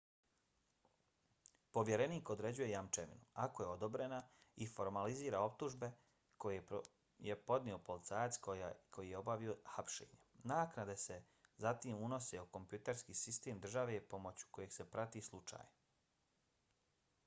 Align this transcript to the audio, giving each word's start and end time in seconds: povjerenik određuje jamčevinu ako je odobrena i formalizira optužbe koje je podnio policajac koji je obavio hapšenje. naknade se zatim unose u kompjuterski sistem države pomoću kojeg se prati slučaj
povjerenik 1.77 2.29
određuje 2.33 2.69
jamčevinu 2.69 3.25
ako 3.43 3.63
je 3.63 3.67
odobrena 3.73 4.21
i 4.65 4.67
formalizira 4.71 5.41
optužbe 5.49 5.89
koje 6.45 6.63
je 7.29 7.37
podnio 7.51 7.77
policajac 7.91 8.39
koji 8.97 9.07
je 9.11 9.19
obavio 9.21 9.57
hapšenje. 9.75 10.19
naknade 10.55 10.97
se 11.05 11.19
zatim 11.67 12.01
unose 12.09 12.41
u 12.47 12.51
kompjuterski 12.59 13.19
sistem 13.23 13.61
države 13.69 14.01
pomoću 14.17 14.51
kojeg 14.59 14.77
se 14.81 14.91
prati 14.97 15.25
slučaj 15.31 15.71